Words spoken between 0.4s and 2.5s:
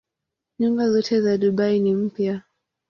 Nyumba zote za Dubai ni mpya.